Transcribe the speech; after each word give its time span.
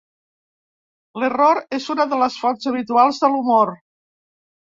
L'error 1.23 1.59
és 1.79 1.85
una 1.95 2.07
de 2.13 2.19
les 2.23 2.37
fonts 2.45 2.71
habituals 2.71 3.23
de 3.25 3.31
l'humor. 3.35 3.75